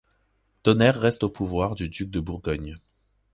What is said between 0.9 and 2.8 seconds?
reste au pouvoir du duc de Bourgogne.